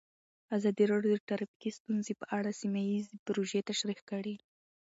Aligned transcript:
ازادي 0.57 0.83
راډیو 0.91 1.13
د 1.15 1.21
ټرافیکي 1.29 1.71
ستونزې 1.79 2.13
په 2.21 2.25
اړه 2.37 2.51
سیمه 2.61 2.81
ییزې 2.89 3.17
پروژې 3.25 3.61
تشریح 3.69 3.99
کړې. 4.09 4.35